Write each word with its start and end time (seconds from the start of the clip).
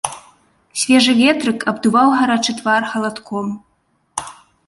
Свежы 0.83 1.13
ветрык 1.19 1.59
абдуваў 1.73 2.09
гарачы 2.21 2.51
твар 2.61 2.81
халадком. 2.93 3.47